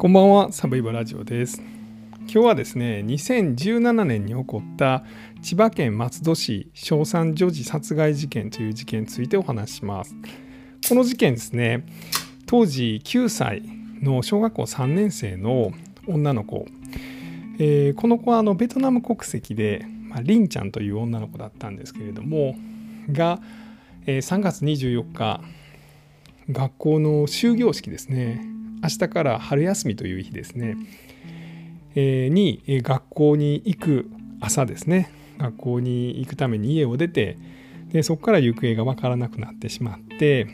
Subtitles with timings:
[0.00, 1.60] こんばんは、サブイボラジオです。
[2.20, 5.02] 今日はですね、2017年に起こった
[5.42, 10.14] 千葉県松戸市小三女児殺害事件という事件についてお話しします。
[10.88, 11.84] この事件ですね、
[12.46, 13.64] 当時9歳
[14.00, 15.72] の小学校3年生の
[16.06, 16.66] 女の子、
[17.58, 22.54] えーこの子はあのベトナム国籍で、まあ、リンちゃんという女の子だったんですけれども、
[23.10, 23.40] が、
[24.06, 25.40] えー3月24日、
[26.52, 30.76] 学校の終業式ですね明日から春休みという日ですね、
[31.94, 34.10] えーにえー学校に行く
[34.40, 35.12] 朝ですね。
[35.38, 37.38] 学校に行くために家を出て
[37.92, 40.48] でそこから行方が分からなくなってしまって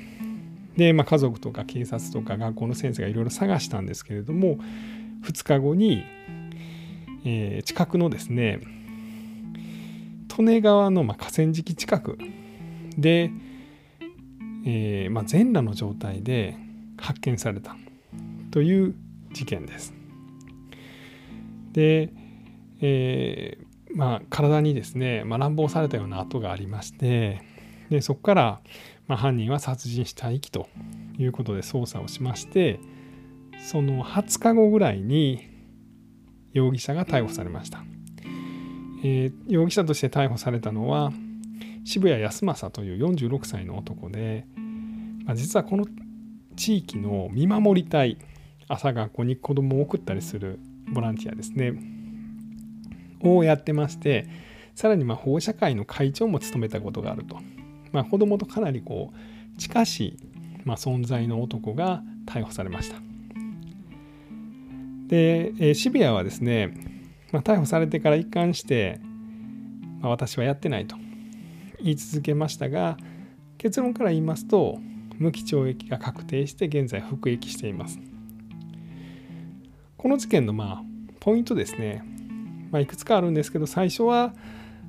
[0.76, 4.58] で、まあ、家族とか警察とか学校の先生がいろいろ探したんですけれども
[5.22, 6.04] 2日後に、
[7.24, 8.60] えー近くのですね
[10.38, 12.18] 利根川のまあ河川敷近く
[12.98, 13.30] で、
[14.66, 16.56] えーまあ、全裸の状態で
[16.98, 17.76] 発見された
[18.54, 18.94] という
[19.32, 19.92] 事件です。
[21.72, 22.12] で、
[22.80, 27.42] えーまあ、体にですね、まあ、乱暴されたような跡がありまして
[27.90, 28.60] でそこから、
[29.08, 30.68] まあ、犯人は殺人死体遺棄と
[31.18, 32.78] いうことで捜査をしまして
[33.58, 35.48] その20日後ぐらいに
[36.52, 37.82] 容疑者が逮捕されました。
[39.02, 41.12] えー容疑者として逮捕されたのは
[41.84, 44.46] 渋谷康政という46歳の男で、
[45.24, 45.86] まあ、実はこの
[46.54, 48.16] 地域の見守り隊
[48.68, 50.58] 朝学校に子供を送ったりする
[50.92, 51.74] ボランティアですね。
[53.20, 54.28] をやってまして
[54.74, 57.38] さらにまあ保護者会の会長も務めたことがあると、
[57.92, 60.16] まあ、子供とかなりこう近しい、
[60.64, 62.96] ま、存在の男が逮捕されました。
[65.06, 66.74] で、え渋谷はですね、
[67.30, 69.00] まあ、逮捕されてから一貫して、
[70.00, 70.96] まあ、私はやってないと
[71.80, 72.96] 言い続けましたが
[73.58, 74.78] 結論から言いますと
[75.18, 78.13] 無期懲役が確定して現在服役しています。
[80.04, 80.82] この事件のまあ
[81.18, 82.04] ポイントですね、
[82.70, 84.34] まあ、いくつかあるんですけど最初は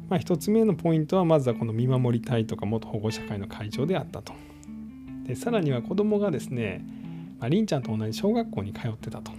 [0.09, 4.33] まあ1つ目のポイントはまずはこの見守り隊とか元保護者会の会長であったと。
[5.23, 6.85] でさらには子供がですね、
[7.39, 9.31] まあ、りんちゃんと同じ小学校に通ってたと、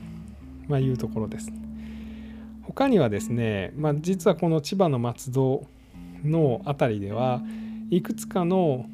[0.66, 1.53] まあ、いうところです。
[2.62, 5.62] 他にはですね、まあ、実はこの千葉の松戸
[6.25, 7.42] の辺りでは
[7.91, 8.86] いくつかの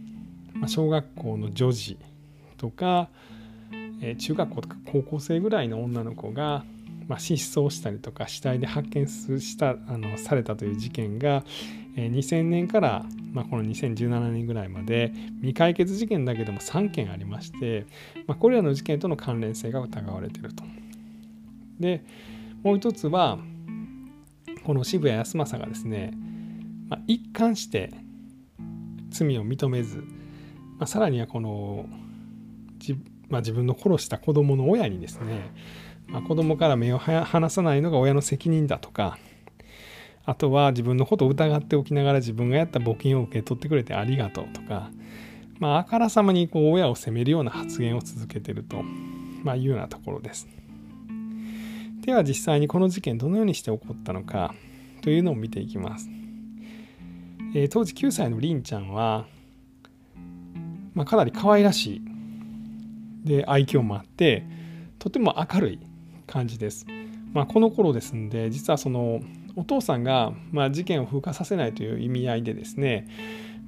[0.52, 1.96] まあ小学校の女児
[2.56, 3.08] とか、
[4.00, 6.64] えー中学校とか高校生ぐらいの女の子が、
[7.08, 11.44] まあ、失踪したりとか死体で発見したあのされたという事件が、
[11.96, 17.86] えー2000年から、まあ、この2017年ぐらいまで未解決事件だけでも3件ありまして、
[18.26, 20.64] まあ、これらの事件との関連性が疑われていると。
[21.80, 22.04] で
[22.62, 23.38] もう一つは
[24.64, 26.12] この渋谷康政がですね、
[26.88, 27.90] まあ、一貫して
[29.10, 29.98] 罪を認めず、
[30.78, 31.86] まあ、さらにはこの
[32.78, 32.96] じ、
[33.28, 35.50] まあ、自分の殺した子供の親にですね、
[36.20, 39.18] 子供から目を離さないのが親の責任だとか
[40.24, 44.90] あとは自分のことを疑っておきながら自分がやった募金を受け取ってくれてありがとうとか、
[45.58, 48.82] まあ、あからさまにこう親を責めるような発言を続けてると、
[49.42, 50.48] まあ、いうようなところです。
[52.02, 54.54] では実際にこの事件どのようにして起こったのか
[55.02, 56.08] というのを見ていきます。
[57.54, 59.26] えー当時9歳のりんちゃんは、
[60.94, 62.02] まあ、かなり可愛らしい
[63.24, 64.44] で愛嬌もあって
[64.98, 65.78] とても明るい
[66.32, 66.86] 感じです。
[67.34, 69.20] まあ、この頃ですんで実はその
[69.54, 73.06] お父さんが、まあ、事件を風化させないという意味合いでですね、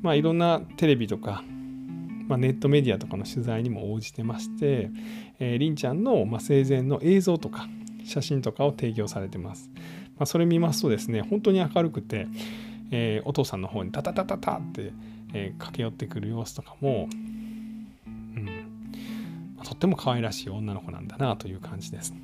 [0.01, 1.43] まあ、いろんなテレビとか、
[2.27, 4.91] まあ、ネットメディアとかの取材にも応じてまして、
[5.39, 7.69] えーりんちゃんの、まあ、生前の映像とか
[8.07, 9.71] 写真とかを提供されてます。
[10.17, 12.27] まあ、それ見ますとですね本当に明るくて、
[12.91, 14.93] えーお父さんの方にタタタタタって、
[15.35, 17.09] えー駆け寄ってくる様子とかも、
[18.07, 18.49] うん
[19.63, 22.15] とっても可愛らしい女の子なんだなという感じです。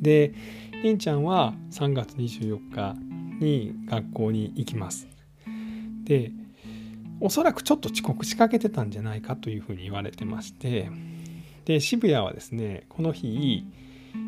[0.00, 0.34] で
[0.82, 2.96] りんちゃんは3月24日
[3.44, 5.08] に学校に行きます。
[6.04, 6.32] で
[7.20, 10.90] おそらくちょっと遅刻しかけてたんじゃないかというふうに言われてまして
[11.66, 13.66] で渋谷はですねこの日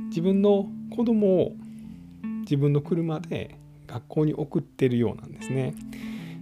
[0.08, 1.52] 自分の子供を
[2.42, 5.74] 自分の車で学校に送ってるようなんですね。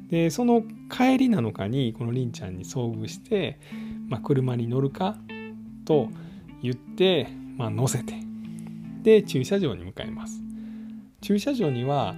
[0.09, 3.61] でその帰りなのかにこのりんちゃんに遭遇して、
[4.09, 5.17] まあ、車に乗るか
[5.85, 6.09] と
[6.62, 8.15] 言って、まあ、乗せて
[9.02, 10.41] で駐車場に向かいます。
[11.20, 12.14] 駐車場には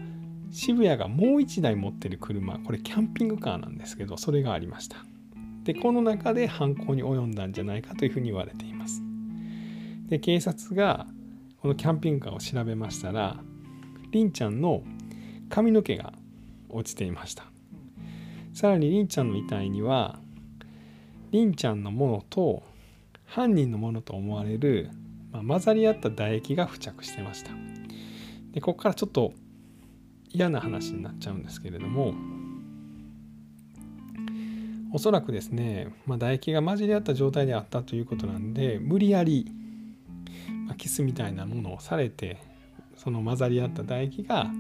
[0.50, 4.96] 渋谷がもう一台持ってる車これキャンピングカーなんですけどそれがありました。
[5.64, 9.02] でこの中で犯行に及んだんじゃないかというふうに言われています。
[10.08, 11.06] で警察が
[11.62, 13.36] このキャンピングカーを調べましたら
[14.10, 14.82] りんちゃんの
[15.48, 16.12] 髪の毛が
[16.68, 17.44] 落ちていました
[18.52, 20.18] さらにりんちゃんの遺体には
[21.30, 22.62] りんちゃんのものと
[23.24, 24.90] 犯人のものと思われる
[25.32, 27.50] まあ、混ざり合った唾液が付着してました。
[28.52, 29.32] でここからちょっと
[30.30, 32.14] 嫌な話になっちゃうんですけれども
[34.92, 39.50] おそらくですね、まあ、唾液が混じり合った状態であったということなんで無理やり、
[40.66, 42.38] まあ、キスみたいなものをされて
[42.96, 44.50] その混ざり合った唾液が、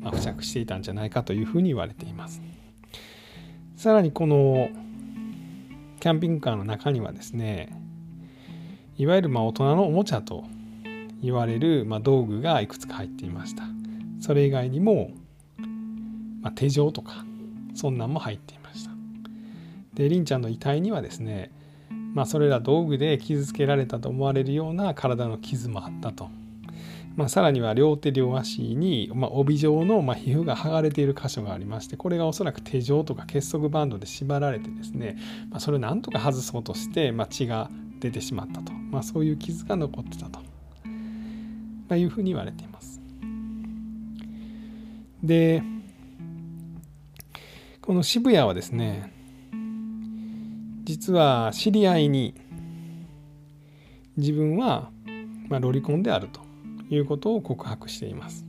[0.00, 2.40] まあ、付着していたんじゃないかというふうに言われています。
[3.76, 4.68] さらにこの
[6.00, 7.79] キャンピングカーの中にはですね
[8.96, 10.44] いわゆるま大人のおもちゃと
[11.22, 13.64] 言われるま道具がいくつか入っていました。
[14.20, 15.10] それ以外にも、
[16.42, 17.24] ま手錠とか
[17.74, 18.90] そんなんも入っていました。
[19.94, 21.50] でりんちゃんの遺体にはですね
[22.14, 26.28] まあ、それら道具で傷つけられたと思われるような体の傷もあったと、
[27.16, 35.18] まあ、さらには両手両足に、まあ、帯状の、ま皮膚が剥がれている箇所がありましてこれがおそらく手錠とか結束バンドで縛られてですね、
[35.50, 37.70] まあ、それをなんとか外そうとして、ま血が
[38.00, 40.44] 出てしまったと、まあ、そういう傷が残ってたと、ま
[41.90, 43.00] あいうふうに言われています。
[45.22, 45.62] で
[47.82, 49.12] この渋谷はですね
[50.84, 52.34] 実は知り合いに
[54.16, 54.90] 自分は、
[55.48, 56.40] まあ、ロリコンであると
[56.88, 58.44] いうことを告白しています。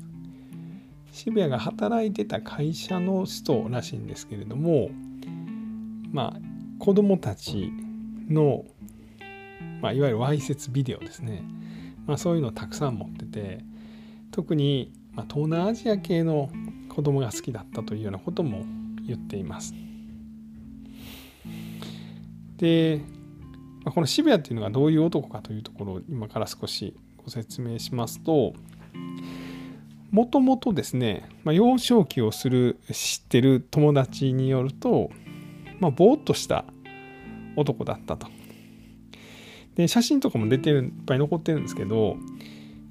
[1.12, 4.89] 渋谷が働いてた会社の人らしいんですけれども
[6.12, 6.39] まあ
[6.80, 7.71] 子供たち
[8.30, 8.65] の、
[9.81, 11.44] まあ、いわゆるわいせつビデオですね、
[12.06, 13.63] まあ、そういうのをたくさん持ってて
[14.31, 16.50] 特に、ま、東南アジア系の
[16.89, 18.66] 子供が好きだったというようなことも
[19.06, 19.74] 言っています。
[22.57, 23.01] で
[23.83, 28.54] まあこの渋谷っていうのがどういう男かというところを今から少しご説明しますと
[30.12, 35.10] もともとですね、まあ、幼少期をする知ってる友達によると、
[35.80, 36.66] まあ、ぼーっとした
[37.56, 38.28] 男だったと。
[39.75, 42.18] で写真とかも出てるいっぱい残ってるんですけど、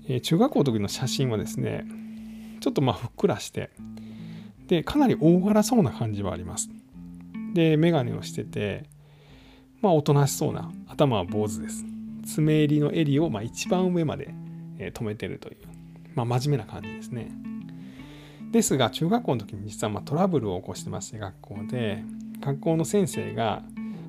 [0.09, 1.87] えー、中学校の時の写真はですね
[2.61, 3.71] ちょっとまあふっくらして
[4.67, 6.71] でかなり大柄そうな感じはあります。
[7.55, 8.85] で眼鏡をしてて
[9.81, 11.85] まあ、おとなしそうな頭は坊主です。
[12.27, 14.35] 爪襟の襟をまあ一番上まで、
[14.79, 15.57] 止めてるという、
[16.15, 17.31] まあ、真面目な感じですね。
[18.51, 22.03] ですが中学校の時に実はまトラブルを起こしてまして学校で
[22.41, 23.63] 学校の先生が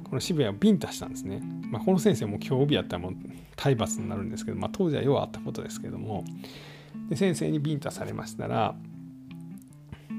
[0.10, 1.42] この渋谷をビンタしたんですね。
[1.72, 3.14] まあ、この先生も今日日やったらもう
[3.56, 6.26] 体罰になるんですけど、まあ、当時はようあったことですけども
[7.10, 8.76] で先生にビンタされましたら、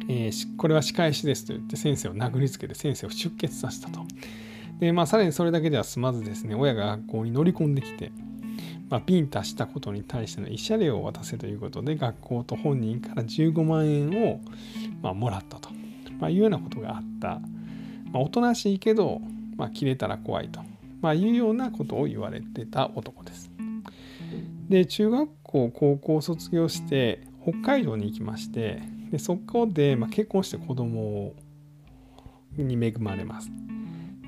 [0.08, 4.00] えー、これは仕返しですと言って先生を殴りつけて先生を出血させたと。
[4.82, 8.10] で、まあ、さらにそれだけでは済まずですね、親が学校に乗り込んできて、
[8.90, 14.40] まあ、ビンタしたことに対しての慰謝料を渡せということで、学校と本人から15万円を、
[15.00, 15.69] まあ、もらったと、
[16.19, 17.40] まあ、いうようなことがあった。
[18.10, 19.20] まあ、おとなしいけど、
[19.56, 20.60] まあ、切れたら怖いと、
[21.02, 23.50] まあ、いうようなことを言われてた男です。
[24.70, 28.81] で、中学校、高校を卒業して、北海道に行きまして、
[29.12, 31.34] でそこで、まあ、結婚して子供
[32.56, 33.50] に恵まれます。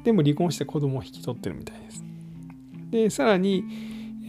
[0.05, 2.05] でも離婚して子供を引き取ってるみたいです。
[2.91, 3.65] でさらに、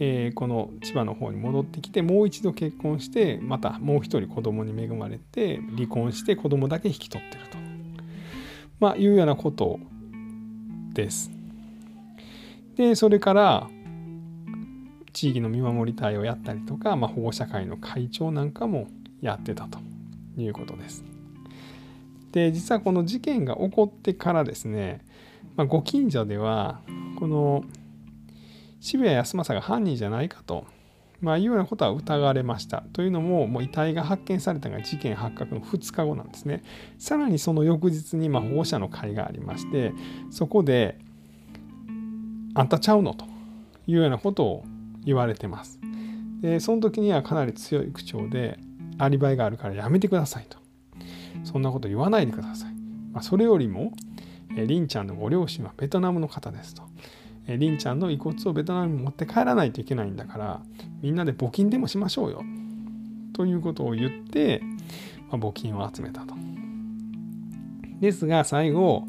[0.00, 7.58] えー、この千葉の方に戻ってきてもう一度結婚してまたもう一人子供に恵まれて離婚して子供だけ引き取ってると、
[8.80, 9.78] まあ、いうようなこと
[10.94, 11.35] です。
[12.76, 13.68] でそれから
[15.12, 18.88] 地域の見守り隊をやったりとか、まあ、保護者会の会長なんかも
[19.22, 19.78] やってたと
[20.36, 21.04] いうことです。
[22.32, 25.06] で実はこの事件が起こってからですね
[25.56, 26.80] まあ、ご近所では
[27.18, 27.64] この
[28.80, 30.66] 渋谷康政が犯人じゃないかと、
[31.20, 36.62] まあ、いうようなことは疑われましたというのももう遺体が発見されたのが事件発覚の2日後なんですね
[36.98, 39.92] さらにその翌日にま保護者の会がありまして
[40.30, 40.98] そこで
[42.58, 43.12] あんたちゃうの？
[43.12, 43.26] と
[43.86, 44.64] いうようなことを
[45.04, 45.78] 言われてます。
[46.40, 48.58] でその時にはかなり強い口調で
[48.98, 50.58] アリバイがあるからやめてくださいと。
[51.44, 52.72] そんなこと言わないでください、
[53.12, 53.92] まあ、それよりも
[54.50, 56.82] リンちゃんのご両親はベトナムの方ですと。
[57.46, 60.60] リンちゃんの遺骨をベトナムに持って帰らないといけないんだから
[61.02, 62.42] みんなで募金でもしましょうよ。
[63.34, 64.62] ということを言って、
[65.30, 66.34] まあ、募金を集めたと。
[68.00, 69.06] ですが最後、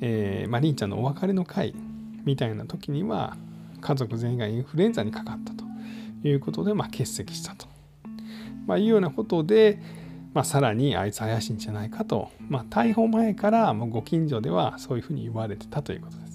[0.00, 1.74] えーまあ、ちゃんのお別れの会。
[2.24, 3.36] みたいな時には
[3.80, 5.64] 家族全員がインフルエンザにかかったと
[6.26, 7.66] いうことで、まあ、欠席したと、
[8.66, 9.80] まあ、いうようなことで、
[10.34, 16.32] まあ、さらにあいつ怪しいんじゃないかと、まあ、逮捕前からもうご近所ではそういうふうに言われてたということです。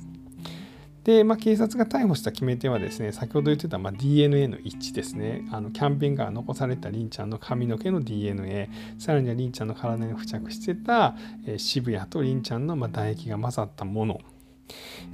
[1.08, 5.48] で、まあ、警察が逮捕した決め手はですね、先ほど言ってたまあ DNA の一致ですね。
[5.53, 11.15] あのキャンペーンが残されたりんちゃんの髪の毛の DNA、さらにはりんちゃんの体に付着してた、
[11.46, 14.20] えー、渋谷とりんちゃんのまあ唾液が混ざったもの。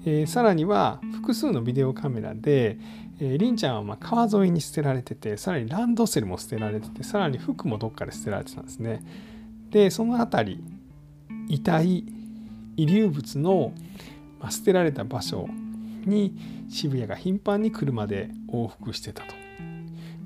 [0.06, 2.78] えー、さらには複数のビデオカメラで、
[3.20, 9.02] えー、リンちゃんはま川沿いに捨てられててさらにランドセルも捨てられててさらに服もどっかで捨てられてたんですね。
[9.70, 10.64] でその辺り
[11.50, 12.04] 遺体
[12.78, 13.74] 遺留物の
[14.50, 15.48] 捨てられた場所
[16.06, 16.36] に
[16.70, 19.34] 渋谷が頻繁に車で往復してたと、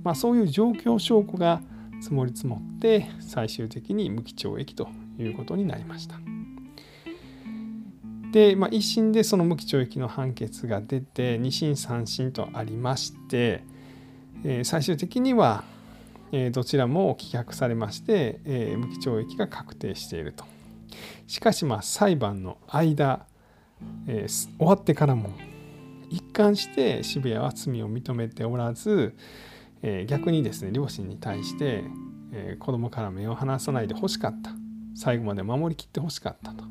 [0.03, 1.61] まあ、そういう状況証拠が
[2.01, 6.36] 積もり積もって最終的に無期懲役ということになりました。
[8.31, 13.63] で、まあ、1審でその無期懲役の判決が出て2審3審とありまして、
[14.43, 15.63] えー、最終的には、
[16.31, 20.45] えー、どちらも棄却されまして、えー、無期懲役が確定していると。
[21.27, 23.25] しかしまあ裁判の間、
[24.07, 25.31] えー、終わってからも
[26.09, 29.15] 一貫して渋谷は罪を認めておらず、
[29.81, 31.83] えー、逆にですね両親に対して、
[32.31, 34.51] えー、子供から目を離さないでほしかった
[34.95, 36.63] 最後まで守りきってほしかったと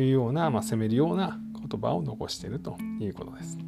[0.00, 1.38] いうような、まあ、責めるような
[1.68, 3.58] 言葉を残しているということです。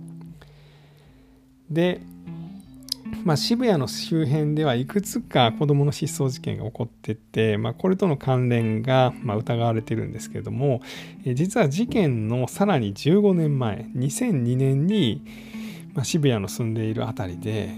[1.70, 2.00] で、
[3.24, 10.80] まあ、渋谷の周辺ではいくつか子どもの失踪事件が起こってて、まあ、これとの関連がま疑われてるんですけれども
[11.24, 15.22] 実は事件のさらに15年前2002年に、
[15.94, 17.68] ま渋谷の住んでいる辺りで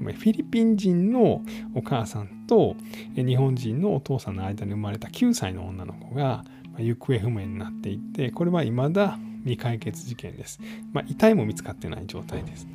[0.00, 1.42] フィリピン人の
[1.74, 2.76] お母さんと
[3.16, 6.44] 日本人のお父さんの間に生まれた9歳の女の子が
[6.82, 10.60] 行方不明になっていてこれは未だ未解決事件です、
[10.92, 12.66] まあ、遺体も見つかってない状態です。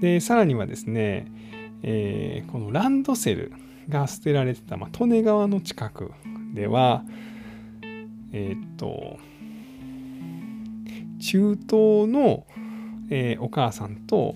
[0.00, 1.26] でさらにはですね、
[1.82, 3.52] えー、このランドセル
[3.88, 6.12] が捨てられてた、まあ、利根川の近く
[6.54, 7.02] では
[8.32, 9.18] えー、っと
[11.18, 12.46] 中東の、
[13.10, 14.34] えー、お母さんと、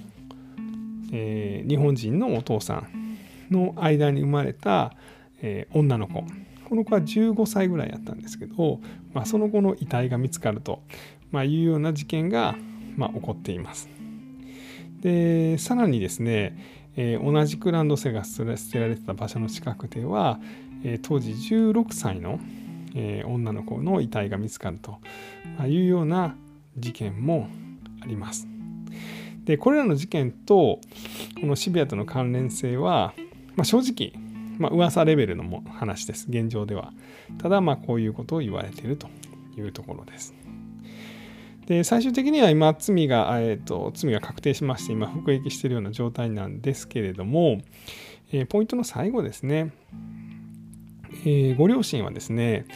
[1.13, 3.19] えー、日本人のお父さん
[3.51, 4.95] の間に生まれた、
[5.43, 6.25] え、女の子。
[6.71, 8.79] この子は15歳ぐらいやったんですけど、
[9.13, 10.85] まあ、その後の遺体が見つかると、
[11.33, 12.55] まあ、いうような事件が、
[12.97, 13.91] まあ、起こっています。
[15.01, 16.57] でさらにですね、
[16.95, 20.39] えー、同じくランドセルが捨てられてた場所の近くでは、
[20.85, 22.39] えー、当時16歳の、
[22.95, 25.01] えー、女の子の遺体が見つかると
[25.67, 26.37] いうような
[26.77, 27.49] 事件も
[28.01, 28.47] あります。
[29.43, 30.79] でこれらの事件と
[31.41, 33.13] この渋谷との関連性は、
[33.57, 34.13] まあ、正直
[34.61, 36.93] まあ、噂レベルのも話です、現状では。
[37.39, 39.09] ただ、まあ、こういうことを言われていると
[39.57, 40.35] いうところです。
[41.67, 47.63] で最終的には今罪が、えーと、罪が確定しまして今服役しているような状態なんですけれども、
[48.33, 49.73] えー、ポイントの最後ですね、
[51.25, 52.67] えー、ご両親はですね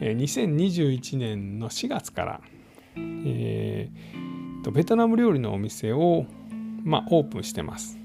[0.00, 2.40] 2021年の4月から、
[2.96, 6.26] えー、とベトナム料理のお店を、
[6.82, 7.96] まあ、オープンしてます、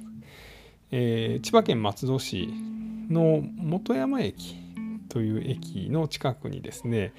[0.92, 2.50] えー、千葉県松戸市
[3.10, 4.56] の本山駅
[5.10, 7.14] という駅の近くにですね、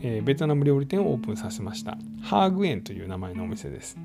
[0.00, 1.98] えー、ベトナム料理店をオープンさせました。
[2.22, 3.98] ハーグエンという名前のお店です。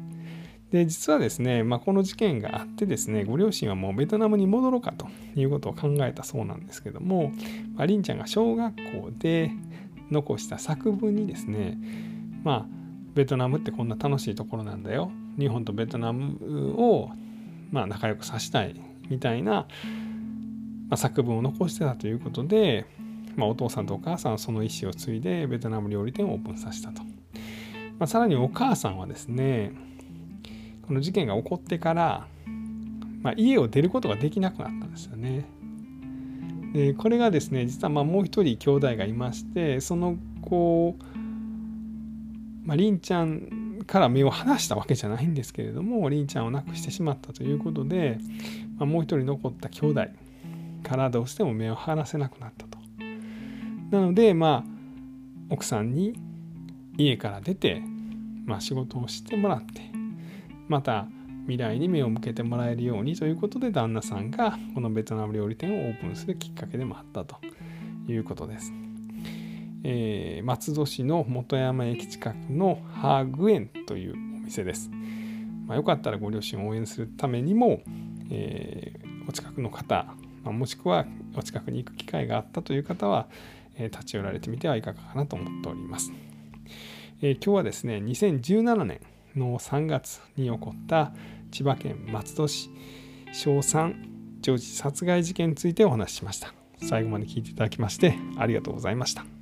[0.72, 7.32] で実はですね、まあ、この事件があってですねご両親はもうベトナムに戻ろうかということを考えたそうなんですけども、
[7.76, 9.52] まあ、リンちゃんが小学校で
[10.12, 11.78] 残した作文にですね
[12.44, 12.80] まあ
[13.16, 15.12] ベトナムってこんな楽しいところなんだよ。
[15.38, 17.10] 日本とベトナムを
[17.72, 19.68] まあ仲良くさせたいみたいな
[20.90, 22.86] まあ、作文を残してたということで、
[23.36, 27.08] まあ、お父さんとお母さんはその意思を継いでベトナム料理店をオープンさせたと、ま
[28.02, 29.72] あ、さらにお母さんはですね
[30.88, 32.28] この事件が起こってから、
[33.22, 35.46] まあ、家を出ることができなくなったんですよね。
[36.74, 40.96] でこれがですね実はまあもう一人兄弟がいましてその子、
[42.64, 48.20] まあ、りんちゃんから目を離したわけじゃないんですけれどもりんちゃんを亡くしてしまったということで、
[48.78, 50.02] まあ、もう一人残った兄弟
[50.90, 52.80] からどうしても目を離せなくなったと。
[53.92, 56.20] なのでまあ奥さんに
[56.98, 57.84] 家から出て、
[58.46, 59.82] まあ、仕事をしてもらって
[60.68, 61.08] また
[61.44, 67.38] 未来に目を向けてもらえるようにということで旦那さんがこのベトナム料理店をオープンするきっかけでもあったと
[68.08, 68.74] いうことです。
[69.84, 74.16] えー、松戸市の本山駅近くのハーグ園というお
[74.46, 74.92] 店です。
[75.68, 77.82] まあ、よかったらご両親を応援するためにも、
[78.30, 81.06] えー、お近くの方まあ、もしくは
[81.36, 83.28] お近くに行く機会があったという方は、
[83.78, 86.12] え、立ち寄られてみてはいかがかなと思っております。
[87.22, 89.02] えー、今日はですね2017年
[89.36, 91.12] の3月に起こった
[91.52, 92.70] 千葉県松戸市
[93.34, 93.94] 小3
[94.42, 96.54] 女児殺害事件についてお話ししました。
[96.82, 99.39] 最後まで聞いていただきましてありがとうございました。